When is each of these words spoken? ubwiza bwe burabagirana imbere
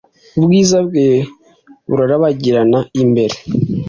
ubwiza 0.37 0.77
bwe 0.87 1.07
burabagirana 1.89 2.79
imbere 3.01 3.35